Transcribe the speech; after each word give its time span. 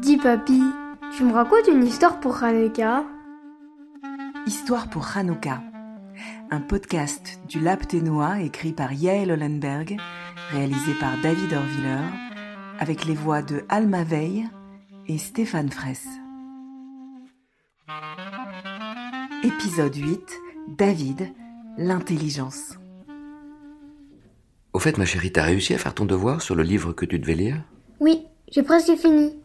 Dis 0.00 0.16
papy, 0.16 0.62
tu 1.14 1.24
me 1.24 1.32
racontes 1.32 1.68
une 1.68 1.84
histoire 1.84 2.20
pour 2.20 2.42
Hanouka? 2.42 3.04
Histoire 4.46 4.88
pour 4.88 5.06
Hanouka, 5.14 5.62
un 6.50 6.60
podcast 6.60 7.38
du 7.48 7.60
Lab 7.60 7.86
Ténois 7.86 8.40
écrit 8.40 8.72
par 8.72 8.94
Yael 8.94 9.30
Hollenberg, 9.30 9.98
réalisé 10.52 10.94
par 10.94 11.20
David 11.22 11.52
Orviller, 11.52 12.06
avec 12.78 13.04
les 13.04 13.14
voix 13.14 13.42
de 13.42 13.62
Alma 13.68 14.02
Veil 14.02 14.48
et 15.06 15.18
Stéphane 15.18 15.70
Fraisse. 15.70 16.08
Épisode 19.44 19.94
8 19.94 20.20
David, 20.78 21.28
l'intelligence. 21.76 22.78
Au 24.72 24.78
fait, 24.78 24.96
ma 24.96 25.04
chérie, 25.04 25.32
t'as 25.32 25.42
réussi 25.42 25.74
à 25.74 25.78
faire 25.78 25.94
ton 25.94 26.06
devoir 26.06 26.40
sur 26.40 26.54
le 26.54 26.62
livre 26.62 26.92
que 26.92 27.04
tu 27.04 27.18
devais 27.18 27.34
lire? 27.34 27.62
Oui, 27.98 28.22
j'ai 28.50 28.62
presque 28.62 28.96
fini. 28.96 29.39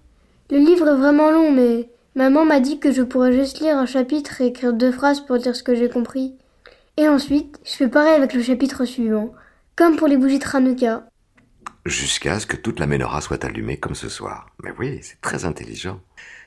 Le 0.52 0.58
livre 0.58 0.88
est 0.88 0.98
vraiment 0.98 1.32
long, 1.32 1.52
mais 1.52 1.90
maman 2.14 2.46
m'a 2.46 2.60
dit 2.60 2.80
que 2.80 2.92
je 2.92 3.02
pourrais 3.02 3.34
juste 3.34 3.62
lire 3.62 3.78
un 3.78 3.88
chapitre 3.88 4.42
et 4.42 4.48
écrire 4.48 4.74
deux 4.74 4.92
phrases 4.92 5.22
pour 5.22 5.40
dire 5.40 5.56
ce 5.56 5.64
que 5.64 5.74
j'ai 5.74 5.90
compris. 5.90 6.36
Et 6.98 7.08
ensuite, 7.08 7.60
je 7.66 7.72
fais 7.72 7.88
pareil 7.88 8.14
avec 8.14 8.34
le 8.34 8.44
chapitre 8.44 8.86
suivant, 8.86 9.34
comme 9.76 9.96
pour 9.96 10.08
les 10.08 10.18
bougies 10.18 10.38
de 10.38 10.46
Hanouka. 10.46 11.08
Jusqu'à 11.86 12.40
ce 12.40 12.46
que 12.46 12.56
toute 12.56 12.80
la 12.80 12.86
menorah 12.86 13.22
soit 13.22 13.44
allumée 13.44 13.78
comme 13.78 13.96
ce 13.96 14.08
soir. 14.08 14.52
Mais 14.64 14.72
oui, 14.78 15.00
c'est 15.02 15.20
très 15.20 15.46
intelligent. 15.46 16.00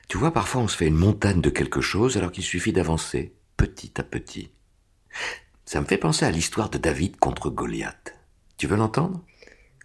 Tu 0.07 0.17
vois, 0.17 0.31
parfois 0.31 0.61
on 0.61 0.67
se 0.67 0.77
fait 0.77 0.87
une 0.87 0.95
montagne 0.95 1.41
de 1.41 1.49
quelque 1.49 1.81
chose 1.81 2.17
alors 2.17 2.31
qu'il 2.31 2.43
suffit 2.43 2.73
d'avancer, 2.73 3.33
petit 3.57 3.93
à 3.99 4.03
petit. 4.03 4.49
Ça 5.65 5.81
me 5.81 5.85
fait 5.85 5.97
penser 5.97 6.25
à 6.25 6.31
l'histoire 6.31 6.69
de 6.69 6.77
David 6.77 7.17
contre 7.17 7.49
Goliath. 7.49 8.15
Tu 8.57 8.65
veux 8.65 8.77
l'entendre? 8.77 9.21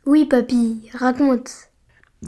Oui, 0.07 0.25
papy, 0.25 0.89
raconte. 0.95 1.69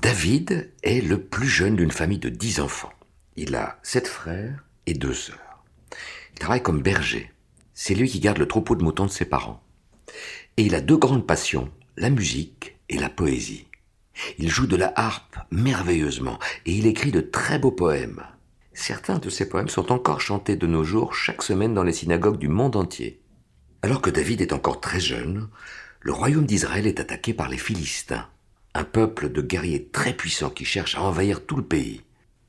David 0.02 0.74
est 0.82 1.00
le 1.00 1.22
plus 1.22 1.48
jeune 1.48 1.74
d'une 1.74 1.90
famille 1.90 2.18
de 2.18 2.28
dix 2.28 2.60
enfants. 2.60 2.92
Il 3.34 3.54
a 3.54 3.78
sept 3.82 4.06
frères 4.06 4.62
et 4.84 4.92
deux 4.92 5.14
sœurs. 5.14 5.64
Il 6.34 6.38
travaille 6.38 6.62
comme 6.62 6.82
berger. 6.82 7.32
C'est 7.72 7.94
lui 7.94 8.06
qui 8.06 8.20
garde 8.20 8.36
le 8.36 8.46
troupeau 8.46 8.76
de 8.76 8.84
moutons 8.84 9.06
de 9.06 9.10
ses 9.10 9.24
parents. 9.24 9.62
Et 10.58 10.64
il 10.64 10.74
a 10.74 10.82
deux 10.82 10.98
grandes 10.98 11.26
passions, 11.26 11.70
la 11.96 12.10
musique 12.10 12.76
et 12.90 12.98
la 12.98 13.08
poésie. 13.08 13.68
Il 14.36 14.50
joue 14.50 14.66
de 14.66 14.76
la 14.76 14.92
harpe 14.96 15.38
merveilleusement 15.50 16.38
et 16.66 16.72
il 16.72 16.86
écrit 16.86 17.10
de 17.10 17.22
très 17.22 17.58
beaux 17.58 17.72
poèmes. 17.72 18.22
Certains 18.74 19.18
de 19.18 19.30
ces 19.30 19.48
poèmes 19.48 19.70
sont 19.70 19.90
encore 19.92 20.20
chantés 20.20 20.56
de 20.56 20.66
nos 20.66 20.84
jours 20.84 21.14
chaque 21.14 21.42
semaine 21.42 21.72
dans 21.72 21.84
les 21.84 21.94
synagogues 21.94 22.38
du 22.38 22.48
monde 22.48 22.76
entier. 22.76 23.22
Alors 23.80 24.02
que 24.02 24.10
David 24.10 24.42
est 24.42 24.52
encore 24.52 24.82
très 24.82 25.00
jeune, 25.00 25.48
le 26.00 26.12
royaume 26.12 26.44
d'Israël 26.44 26.86
est 26.86 27.00
attaqué 27.00 27.32
par 27.32 27.48
les 27.48 27.56
Philistins, 27.56 28.28
un 28.76 28.84
peuple 28.84 29.30
de 29.30 29.40
guerriers 29.40 29.88
très 29.88 30.12
puissants 30.12 30.50
qui 30.50 30.66
cherche 30.66 30.96
à 30.96 31.02
envahir 31.02 31.46
tout 31.46 31.56
le 31.56 31.64
pays. 31.64 32.02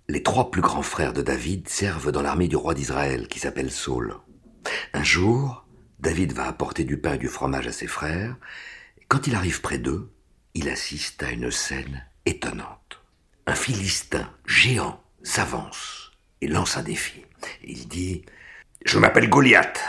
Les 0.09 0.23
trois 0.23 0.52
plus 0.52 0.61
grands 0.61 0.81
frères 0.81 1.14
de 1.14 1.22
David 1.22 1.69
servent 1.69 2.11
dans 2.11 2.22
l'armée 2.22 2.50
du 2.50 2.58
roi 2.58 2.73
d'Israël 2.73 3.28
qui 3.30 3.39
s'appelle 3.39 3.72
Saul. 3.72 4.14
Un 4.94 5.03
jour, 5.03 5.66
David 6.00 6.34
va 6.34 6.47
apporter 6.47 6.84
du 6.84 6.97
pain 6.97 7.14
et 7.14 7.17
du 7.17 7.30
fromage 7.30 7.67
à 7.67 7.72
ses 7.72 7.88
frères. 7.88 8.36
Quand 9.08 9.28
il 9.28 9.36
arrive 9.36 9.61
près 9.61 9.78
d'eux, 9.78 10.11
il 10.53 10.67
assiste 10.67 11.23
à 11.23 11.31
une 11.31 11.50
scène 11.50 12.06
étonnante. 12.25 13.02
Un 13.45 13.56
Philistin 13.56 14.30
géant 14.45 15.02
s'avance 15.23 16.12
et 16.41 16.47
lance 16.47 16.75
un 16.75 16.84
défi. 16.84 17.23
Il 17.64 17.88
dit 17.88 18.25
Je 18.86 19.00
m'appelle 19.00 19.30
Goliath. 19.30 19.80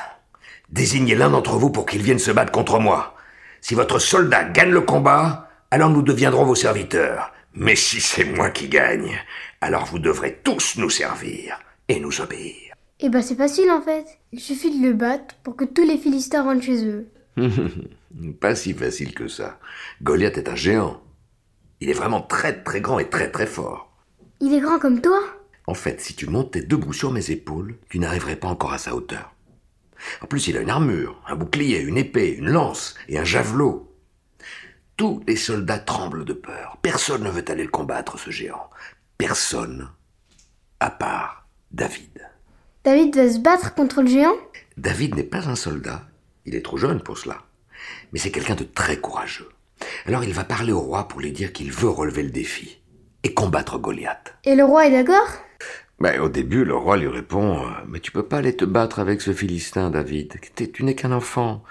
Désignez 0.68 1.16
l'un 1.16 1.30
d'entre 1.30 1.56
vous 1.56 1.70
pour 1.70 1.84
qu'il 1.84 2.02
vienne 2.02 2.20
se 2.20 2.30
battre 2.30 2.52
contre 2.52 2.78
moi. 2.78 3.16
Si 3.60 3.74
votre 3.74 3.98
soldat 3.98 4.44
gagne 4.44 4.70
le 4.70 4.82
combat, 4.82 5.47
alors 5.70 5.90
nous 5.90 6.02
deviendrons 6.02 6.44
vos 6.44 6.54
serviteurs. 6.54 7.32
Mais 7.54 7.76
si 7.76 8.00
c'est 8.00 8.24
moi 8.24 8.50
qui 8.50 8.68
gagne, 8.68 9.18
alors 9.60 9.86
vous 9.86 9.98
devrez 9.98 10.40
tous 10.44 10.76
nous 10.76 10.90
servir 10.90 11.58
et 11.88 11.98
nous 12.00 12.20
obéir. 12.20 12.74
Eh 13.00 13.08
ben 13.08 13.22
c'est 13.22 13.36
facile 13.36 13.70
en 13.70 13.80
fait. 13.80 14.18
Il 14.32 14.40
suffit 14.40 14.78
de 14.78 14.86
le 14.86 14.92
battre 14.92 15.34
pour 15.42 15.56
que 15.56 15.64
tous 15.64 15.84
les 15.84 15.98
Philistins 15.98 16.42
rentrent 16.42 16.64
chez 16.64 16.84
eux. 16.84 17.08
Pas 18.40 18.54
si 18.54 18.74
facile 18.74 19.14
que 19.14 19.28
ça. 19.28 19.58
Goliath 20.02 20.38
est 20.38 20.48
un 20.48 20.56
géant. 20.56 21.00
Il 21.80 21.90
est 21.90 21.94
vraiment 21.94 22.20
très 22.20 22.62
très 22.62 22.80
grand 22.80 22.98
et 22.98 23.08
très 23.08 23.30
très 23.30 23.46
fort. 23.46 23.92
Il 24.40 24.54
est 24.54 24.60
grand 24.60 24.78
comme 24.78 25.00
toi 25.00 25.20
En 25.66 25.74
fait, 25.74 26.00
si 26.00 26.14
tu 26.14 26.26
montais 26.26 26.62
debout 26.62 26.92
sur 26.92 27.12
mes 27.12 27.30
épaules, 27.30 27.76
tu 27.88 27.98
n'arriverais 27.98 28.36
pas 28.36 28.48
encore 28.48 28.72
à 28.72 28.78
sa 28.78 28.94
hauteur. 28.94 29.32
En 30.20 30.26
plus, 30.26 30.46
il 30.48 30.56
a 30.56 30.60
une 30.60 30.70
armure, 30.70 31.20
un 31.26 31.36
bouclier, 31.36 31.80
une 31.80 31.98
épée, 31.98 32.30
une 32.30 32.50
lance 32.50 32.94
et 33.08 33.18
un 33.18 33.24
javelot. 33.24 33.87
Tous 34.98 35.22
les 35.28 35.36
soldats 35.36 35.78
tremblent 35.78 36.24
de 36.24 36.32
peur. 36.32 36.76
Personne 36.82 37.22
ne 37.22 37.30
veut 37.30 37.44
aller 37.46 37.62
le 37.62 37.70
combattre, 37.70 38.18
ce 38.18 38.30
géant. 38.30 38.68
Personne, 39.16 39.88
à 40.80 40.90
part 40.90 41.46
David. 41.70 42.28
David 42.82 43.14
va 43.14 43.30
se 43.30 43.38
battre 43.38 43.74
contre 43.74 44.02
le 44.02 44.08
géant? 44.08 44.34
David 44.76 45.14
n'est 45.14 45.22
pas 45.22 45.48
un 45.48 45.54
soldat, 45.54 46.02
il 46.46 46.56
est 46.56 46.64
trop 46.64 46.78
jeune 46.78 47.00
pour 47.00 47.16
cela. 47.16 47.44
Mais 48.12 48.18
c'est 48.18 48.32
quelqu'un 48.32 48.56
de 48.56 48.64
très 48.64 48.96
courageux. 48.96 49.48
Alors 50.04 50.24
il 50.24 50.34
va 50.34 50.42
parler 50.42 50.72
au 50.72 50.80
roi 50.80 51.06
pour 51.06 51.20
lui 51.20 51.30
dire 51.30 51.52
qu'il 51.52 51.70
veut 51.70 51.88
relever 51.88 52.24
le 52.24 52.30
défi 52.30 52.80
et 53.22 53.32
combattre 53.32 53.78
Goliath. 53.78 54.34
Et 54.42 54.56
le 54.56 54.64
roi 54.64 54.88
est 54.88 54.90
d'accord 54.90 55.28
Ben, 56.00 56.20
au 56.20 56.28
début, 56.28 56.64
le 56.64 56.74
roi 56.74 56.96
lui 56.96 57.06
répond 57.06 57.64
euh, 57.64 57.70
Mais 57.86 58.00
tu 58.00 58.10
peux 58.10 58.24
pas 58.24 58.38
aller 58.38 58.56
te 58.56 58.64
battre 58.64 58.98
avec 58.98 59.20
ce 59.20 59.32
Philistin, 59.32 59.90
David. 59.90 60.40
Tu 60.56 60.82
n'es 60.82 60.96
qu'un 60.96 61.12
enfant. 61.12 61.62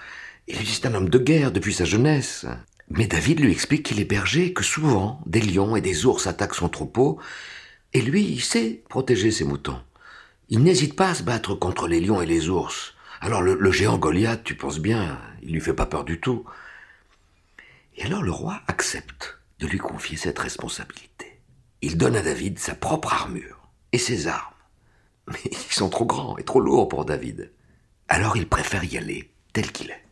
Et 0.48 0.56
lui, 0.56 0.66
c'est 0.66 0.88
un 0.88 0.94
homme 0.94 1.10
de 1.10 1.20
guerre 1.20 1.52
depuis 1.52 1.74
sa 1.74 1.84
jeunesse. 1.84 2.46
Mais 2.90 3.08
David 3.08 3.40
lui 3.40 3.52
explique 3.52 3.84
qu'il 3.84 4.00
est 4.00 4.06
berger, 4.06 4.54
que 4.54 4.64
souvent 4.64 5.22
des 5.26 5.42
lions 5.42 5.76
et 5.76 5.82
des 5.82 6.06
ours 6.06 6.28
attaquent 6.28 6.56
son 6.56 6.70
troupeau, 6.70 7.20
et 7.94 8.02
lui, 8.02 8.24
il 8.24 8.42
sait 8.42 8.84
protéger 8.90 9.32
ses 9.32 9.44
moutons. 9.44 9.82
Il 10.50 10.64
n'hésite 10.64 10.96
pas 10.96 11.10
à 11.10 11.16
se 11.16 11.24
battre 11.24 11.56
contre 11.56 11.88
les 11.88 12.00
lions 12.00 12.22
et 12.22 12.26
les 12.26 12.50
ours. 12.50 12.94
Alors 13.20 13.42
le, 13.42 13.56
le 13.56 13.72
géant 13.72 13.98
Goliath, 13.98 14.44
tu 14.44 14.56
penses 14.56 14.80
bien, 14.80 15.20
il 15.42 15.52
lui 15.52 15.62
fait 15.62 15.74
pas 15.74 15.86
peur 15.86 16.06
du 16.06 16.20
tout. 16.20 16.46
Et 17.98 18.04
alors 18.04 18.24
le 18.24 18.32
roi 18.32 18.62
accepte 18.68 19.40
de 19.60 19.68
lui 19.68 19.80
confier 19.80 20.18
cette 20.18 20.40
responsabilité. 20.40 21.42
Il 21.82 21.98
donne 21.98 22.16
à 22.16 22.22
David 22.22 22.60
sa 22.60 22.76
propre 22.76 23.14
armure 23.14 23.70
et 23.92 23.98
ses 23.98 24.28
armes. 24.28 24.54
Mais 25.28 25.40
ils 25.52 25.74
sont 25.74 25.90
trop 25.90 26.06
grands 26.06 26.38
et 26.38 26.44
trop 26.44 26.62
lourds 26.62 26.88
pour 26.88 27.06
David. 27.06 27.52
Alors 28.08 28.38
il 28.38 28.48
préfère 28.48 28.84
y 28.84 28.98
aller 28.98 29.32
tel 29.52 29.72
qu'il 29.72 29.90
est. 29.90 30.04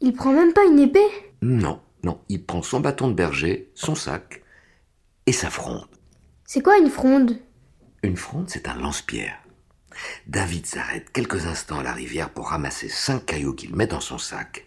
Il 0.00 0.12
prend 0.12 0.32
même 0.32 0.52
pas 0.52 0.64
une 0.64 0.78
épée? 0.78 1.08
Non, 1.42 1.80
non, 2.02 2.20
il 2.28 2.44
prend 2.44 2.62
son 2.62 2.80
bâton 2.80 3.08
de 3.08 3.14
berger, 3.14 3.70
son 3.74 3.94
sac 3.94 4.42
et 5.26 5.32
sa 5.32 5.50
fronde. 5.50 5.86
C'est 6.44 6.62
quoi 6.62 6.78
une 6.78 6.90
fronde? 6.90 7.38
Une 8.02 8.16
fronde, 8.16 8.48
c'est 8.48 8.68
un 8.68 8.74
lance-pierre. 8.74 9.38
David 10.26 10.66
s'arrête 10.66 11.12
quelques 11.12 11.46
instants 11.46 11.80
à 11.80 11.82
la 11.82 11.92
rivière 11.92 12.30
pour 12.30 12.48
ramasser 12.48 12.88
cinq 12.88 13.26
cailloux 13.26 13.54
qu'il 13.54 13.76
met 13.76 13.86
dans 13.86 14.00
son 14.00 14.18
sac, 14.18 14.66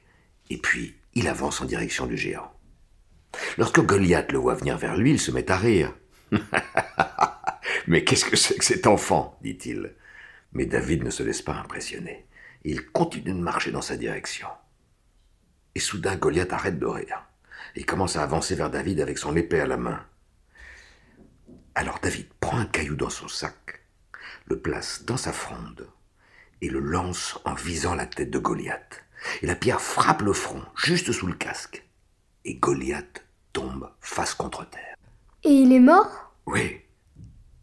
et 0.49 0.57
puis 0.57 0.95
il 1.15 1.27
avance 1.27 1.61
en 1.61 1.65
direction 1.65 2.05
du 2.05 2.17
géant. 2.17 2.51
Lorsque 3.57 3.81
Goliath 3.81 4.31
le 4.31 4.37
voit 4.37 4.55
venir 4.55 4.77
vers 4.77 4.95
lui, 4.95 5.11
il 5.11 5.19
se 5.19 5.31
met 5.31 5.49
à 5.49 5.57
rire. 5.57 5.93
Mais 7.87 8.03
qu'est-ce 8.03 8.25
que 8.25 8.35
c'est 8.35 8.57
que 8.57 8.65
cet 8.65 8.87
enfant? 8.87 9.37
dit-il. 9.41 9.93
Mais 10.53 10.65
David 10.65 11.03
ne 11.03 11.09
se 11.09 11.23
laisse 11.23 11.41
pas 11.41 11.55
impressionner. 11.55 12.25
Il 12.63 12.85
continue 12.85 13.33
de 13.33 13.39
marcher 13.39 13.71
dans 13.71 13.81
sa 13.81 13.97
direction. 13.97 14.47
Et 15.75 15.79
soudain, 15.79 16.15
Goliath 16.15 16.53
arrête 16.53 16.79
de 16.79 16.85
rire. 16.85 17.23
Il 17.75 17.85
commence 17.85 18.15
à 18.15 18.23
avancer 18.23 18.55
vers 18.55 18.69
David 18.69 19.01
avec 19.01 19.17
son 19.17 19.35
épée 19.35 19.59
à 19.59 19.65
la 19.65 19.77
main. 19.77 20.05
Alors 21.75 21.99
David 22.01 22.27
prend 22.39 22.57
un 22.57 22.65
caillou 22.65 22.95
dans 22.95 23.09
son 23.09 23.27
sac, 23.27 23.81
le 24.45 24.59
place 24.59 25.03
dans 25.05 25.17
sa 25.17 25.33
fronde 25.33 25.89
et 26.61 26.69
le 26.69 26.79
lance 26.79 27.39
en 27.45 27.55
visant 27.55 27.95
la 27.95 28.05
tête 28.05 28.29
de 28.29 28.39
Goliath. 28.39 29.03
Et 29.41 29.47
la 29.47 29.55
pierre 29.55 29.81
frappe 29.81 30.21
le 30.21 30.33
front, 30.33 30.63
juste 30.75 31.11
sous 31.11 31.27
le 31.27 31.33
casque. 31.33 31.83
Et 32.45 32.55
Goliath 32.55 33.25
tombe 33.53 33.89
face 34.01 34.33
contre 34.33 34.69
terre. 34.69 34.95
Et 35.43 35.49
il 35.49 35.73
est 35.73 35.79
mort? 35.79 36.33
Oui, 36.45 36.81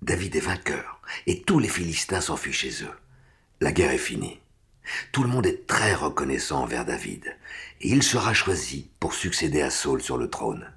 David 0.03 0.37
est 0.37 0.41
vainqueur, 0.41 1.01
et 1.27 1.43
tous 1.43 1.59
les 1.59 1.69
Philistins 1.69 2.21
s'enfuient 2.21 2.53
chez 2.53 2.83
eux. 2.83 2.95
La 3.61 3.73
guerre 3.73 3.93
est 3.93 3.99
finie. 3.99 4.41
Tout 5.13 5.23
le 5.23 5.29
monde 5.29 5.47
est 5.47 5.67
très 5.67 5.95
reconnaissant 5.95 6.63
envers 6.63 6.85
David, 6.85 7.37
et 7.81 7.89
il 7.89 8.03
sera 8.03 8.35
choisi 8.35 8.91
pour 9.01 9.15
succéder 9.15 9.61
à 9.61 9.71
Saul 9.71 10.03
sur 10.03 10.19
le 10.19 10.29
trône. 10.29 10.73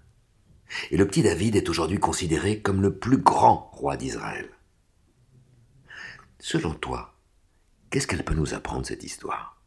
Et 0.91 0.97
le 0.97 1.07
petit 1.07 1.21
David 1.21 1.55
est 1.55 1.69
aujourd'hui 1.69 1.99
considéré 1.99 2.61
comme 2.61 2.81
le 2.81 2.97
plus 2.97 3.17
grand 3.17 3.69
roi 3.73 3.97
d'Israël. 3.97 4.49
Selon 6.39 6.73
toi, 6.73 7.15
qu'est-ce 7.89 8.07
qu'elle 8.07 8.25
peut 8.25 8.33
nous 8.33 8.53
apprendre 8.53 8.85
cette 8.85 9.03
histoire? 9.03 9.61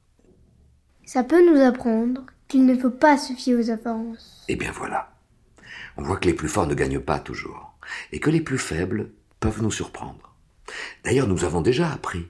Ça 1.05 1.23
peut 1.23 1.45
nous 1.49 1.61
apprendre 1.61 2.27
qu'il 2.49 2.67
ne 2.67 2.77
faut 2.77 2.91
pas 2.91 3.17
se 3.17 3.33
fier 3.33 3.55
aux 3.55 3.71
apparences. 3.71 4.45
Eh 4.49 4.57
bien 4.57 4.73
voilà. 4.73 5.13
On 5.97 6.03
voit 6.03 6.17
que 6.17 6.27
les 6.27 6.35
plus 6.35 6.49
forts 6.49 6.67
ne 6.67 6.75
gagnent 6.75 7.01
pas 7.01 7.19
toujours, 7.21 7.79
et 8.13 8.21
que 8.21 8.31
les 8.31 8.41
plus 8.41 8.59
faibles 8.59 9.13
peuvent 9.41 9.63
nous 9.63 9.71
surprendre. 9.71 10.35
D'ailleurs, 11.05 11.29
nous 11.29 11.45
avons 11.45 11.61
déjà 11.61 11.91
appris 11.91 12.29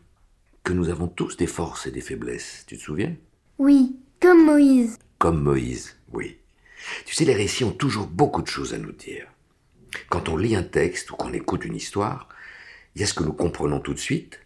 que 0.67 0.73
nous 0.73 0.89
avons 0.89 1.07
tous 1.07 1.37
des 1.37 1.47
forces 1.47 1.87
et 1.87 1.93
des 1.93 2.01
faiblesses, 2.01 2.65
tu 2.67 2.77
te 2.77 2.83
souviens? 2.83 3.15
Oui, 3.59 4.01
comme 4.21 4.45
Moïse. 4.45 4.99
Comme 5.19 5.41
Moïse, 5.41 5.97
oui. 6.13 6.39
Tu 7.05 7.15
sais, 7.15 7.25
les 7.25 7.37
récits 7.37 7.63
ont 7.63 7.71
toujours 7.71 8.09
beaucoup 8.09 8.43
de 8.43 8.49
choses 8.49 8.75
à 8.75 8.79
nous 8.79 8.91
dire. 8.91 9.29
Quand 10.09 10.29
on 10.29 10.37
lit 10.37 10.57
un 10.57 10.65
texte 10.65 11.13
ou 11.13 11.15
qu'on 11.15 11.33
écoute 11.33 11.65
une 11.65 11.77
histoire, 11.77 12.29
il 12.97 13.01
y 13.01 13.05
a 13.05 13.07
ce 13.07 13.15
que 13.15 13.23
nous 13.23 13.33
comprenons 13.33 13.79
tout 13.79 13.95
de 13.95 14.01
suite, 14.01 14.41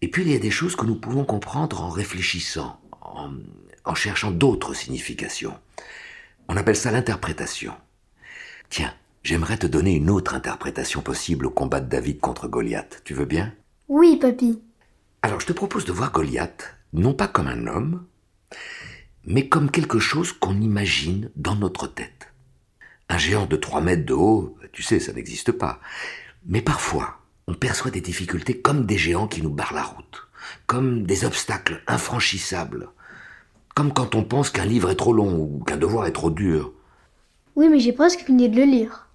et 0.00 0.06
puis 0.06 0.22
il 0.22 0.30
y 0.30 0.36
a 0.36 0.38
des 0.38 0.52
choses 0.52 0.76
que 0.76 0.86
nous 0.86 0.94
pouvons 0.94 1.24
comprendre 1.24 1.82
en 1.82 1.88
réfléchissant, 1.88 2.80
en, 3.00 3.32
en 3.84 3.94
cherchant 3.96 4.30
d'autres 4.30 4.74
significations. 4.74 5.58
On 6.46 6.56
appelle 6.56 6.76
ça 6.76 6.92
l'interprétation. 6.92 7.74
Tiens, 8.70 8.94
j'aimerais 9.24 9.58
te 9.58 9.66
donner 9.66 9.96
une 9.96 10.08
autre 10.08 10.36
interprétation 10.36 11.02
possible 11.02 11.46
au 11.46 11.50
combat 11.50 11.80
de 11.80 11.88
David 11.88 12.20
contre 12.20 12.46
Goliath. 12.46 13.02
Tu 13.04 13.12
veux 13.12 13.24
bien? 13.26 13.52
Oui, 13.88 14.18
papy. 14.20 14.62
Alors 15.22 15.40
je 15.40 15.46
te 15.46 15.52
propose 15.52 15.84
de 15.84 15.92
voir 15.92 16.12
Goliath, 16.12 16.76
non 16.92 17.12
pas 17.12 17.26
comme 17.26 17.48
un 17.48 17.66
homme, 17.66 18.06
mais 19.24 19.48
comme 19.48 19.70
quelque 19.70 19.98
chose 19.98 20.32
qu'on 20.32 20.60
imagine 20.60 21.30
dans 21.34 21.56
notre 21.56 21.88
tête. 21.88 22.32
Un 23.08 23.18
géant 23.18 23.46
de 23.46 23.56
3 23.56 23.80
mètres 23.80 24.06
de 24.06 24.14
haut, 24.14 24.56
tu 24.72 24.82
sais, 24.82 25.00
ça 25.00 25.12
n'existe 25.12 25.52
pas. 25.52 25.80
Mais 26.46 26.62
parfois, 26.62 27.18
on 27.48 27.54
perçoit 27.54 27.90
des 27.90 28.00
difficultés 28.00 28.60
comme 28.60 28.86
des 28.86 28.98
géants 28.98 29.26
qui 29.26 29.42
nous 29.42 29.50
barrent 29.50 29.74
la 29.74 29.82
route, 29.82 30.28
comme 30.66 31.04
des 31.04 31.24
obstacles 31.24 31.82
infranchissables, 31.88 32.88
comme 33.74 33.92
quand 33.92 34.14
on 34.14 34.22
pense 34.22 34.50
qu'un 34.50 34.64
livre 34.64 34.90
est 34.90 34.96
trop 34.96 35.12
long 35.12 35.36
ou 35.36 35.64
qu'un 35.64 35.76
devoir 35.76 36.06
est 36.06 36.12
trop 36.12 36.30
dur. 36.30 36.72
Oui, 37.56 37.68
mais 37.68 37.80
j'ai 37.80 37.92
presque 37.92 38.20
fini 38.20 38.48
de 38.48 38.56
le 38.56 38.64
lire. 38.64 39.08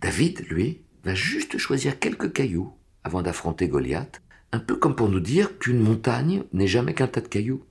David, 0.00 0.46
lui, 0.48 0.82
va 1.04 1.14
juste 1.14 1.58
choisir 1.58 2.00
quelques 2.00 2.32
cailloux 2.32 2.72
avant 3.04 3.22
d'affronter 3.22 3.68
Goliath, 3.68 4.20
un 4.52 4.58
peu 4.58 4.76
comme 4.76 4.96
pour 4.96 5.08
nous 5.08 5.20
dire 5.20 5.58
qu'une 5.58 5.80
montagne 5.80 6.44
n'est 6.52 6.66
jamais 6.66 6.94
qu'un 6.94 7.06
tas 7.06 7.20
de 7.20 7.28
cailloux. 7.28 7.64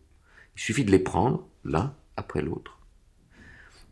Il 0.55 0.61
suffit 0.61 0.85
de 0.85 0.91
les 0.91 0.99
prendre 0.99 1.47
l'un 1.63 1.95
après 2.15 2.41
l'autre. 2.41 2.79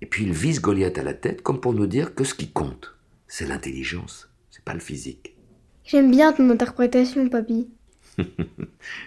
Et 0.01 0.05
puis 0.05 0.23
il 0.23 0.33
vise 0.33 0.61
Goliath 0.61 0.97
à 0.97 1.03
la 1.03 1.13
tête 1.13 1.41
comme 1.41 1.61
pour 1.61 1.73
nous 1.73 1.87
dire 1.87 2.15
que 2.15 2.23
ce 2.23 2.33
qui 2.33 2.51
compte, 2.51 2.95
c'est 3.27 3.47
l'intelligence, 3.47 4.29
c'est 4.51 4.63
pas 4.63 4.73
le 4.73 4.79
physique. 4.79 5.35
J'aime 5.83 6.11
bien 6.11 6.33
ton 6.33 6.49
interprétation, 6.49 7.29
papy. 7.29 7.69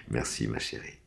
Merci, 0.09 0.47
ma 0.47 0.59
chérie. 0.59 0.99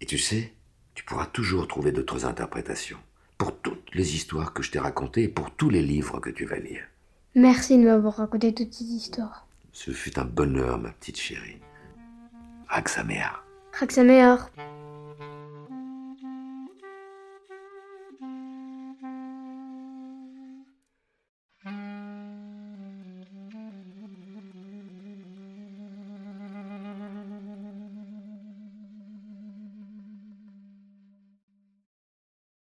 Et 0.00 0.06
tu 0.06 0.18
sais, 0.18 0.52
tu 0.94 1.04
pourras 1.04 1.26
toujours 1.26 1.68
trouver 1.68 1.92
d'autres 1.92 2.24
interprétations 2.24 2.98
pour 3.38 3.56
toutes 3.58 3.94
les 3.94 4.14
histoires 4.14 4.52
que 4.52 4.62
je 4.62 4.70
t'ai 4.70 4.78
racontées 4.78 5.24
et 5.24 5.28
pour 5.28 5.50
tous 5.50 5.70
les 5.70 5.82
livres 5.82 6.20
que 6.20 6.30
tu 6.30 6.44
vas 6.44 6.58
lire. 6.58 6.84
Merci 7.34 7.78
de 7.78 7.84
m'avoir 7.84 8.16
raconté 8.16 8.54
toutes 8.54 8.72
ces 8.72 8.84
histoires. 8.84 9.46
Ce 9.72 9.90
fut 9.90 10.18
un 10.18 10.24
bonheur, 10.24 10.78
ma 10.78 10.90
petite 10.90 11.18
chérie. 11.18 11.58
Raksaméa. 12.72 13.36
Raksaméar. 13.80 14.48